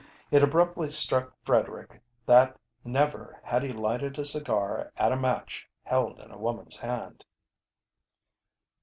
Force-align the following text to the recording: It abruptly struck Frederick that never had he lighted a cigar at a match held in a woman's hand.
It 0.31 0.41
abruptly 0.41 0.89
struck 0.89 1.31
Frederick 1.45 2.01
that 2.25 2.57
never 2.83 3.39
had 3.43 3.61
he 3.61 3.71
lighted 3.71 4.17
a 4.17 4.25
cigar 4.25 4.91
at 4.97 5.11
a 5.11 5.15
match 5.15 5.69
held 5.83 6.19
in 6.19 6.31
a 6.31 6.39
woman's 6.39 6.79
hand. 6.79 7.23